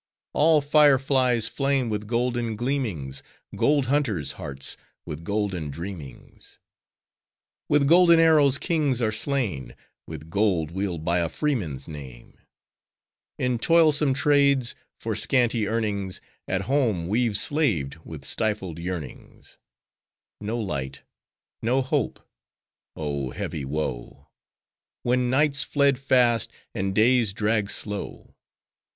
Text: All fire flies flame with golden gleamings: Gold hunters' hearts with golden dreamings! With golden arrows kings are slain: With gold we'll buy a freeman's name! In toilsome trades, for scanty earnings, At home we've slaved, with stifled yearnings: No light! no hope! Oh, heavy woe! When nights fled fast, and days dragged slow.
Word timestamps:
All 0.33 0.61
fire 0.61 0.97
flies 0.97 1.47
flame 1.47 1.87
with 1.87 2.07
golden 2.07 2.55
gleamings: 2.55 3.21
Gold 3.55 3.85
hunters' 3.85 4.31
hearts 4.31 4.75
with 5.05 5.23
golden 5.23 5.69
dreamings! 5.69 6.57
With 7.69 7.87
golden 7.87 8.19
arrows 8.19 8.57
kings 8.57 8.99
are 8.99 9.11
slain: 9.11 9.75
With 10.07 10.31
gold 10.31 10.71
we'll 10.71 10.97
buy 10.97 11.19
a 11.19 11.29
freeman's 11.29 11.87
name! 11.87 12.39
In 13.37 13.59
toilsome 13.59 14.15
trades, 14.15 14.73
for 14.97 15.15
scanty 15.15 15.67
earnings, 15.67 16.19
At 16.47 16.61
home 16.61 17.07
we've 17.07 17.37
slaved, 17.37 17.97
with 18.03 18.25
stifled 18.25 18.79
yearnings: 18.79 19.59
No 20.39 20.57
light! 20.57 21.03
no 21.61 21.83
hope! 21.83 22.19
Oh, 22.95 23.29
heavy 23.29 23.65
woe! 23.65 24.29
When 25.03 25.29
nights 25.29 25.63
fled 25.63 25.99
fast, 25.99 26.51
and 26.73 26.95
days 26.95 27.33
dragged 27.33 27.69
slow. 27.69 28.33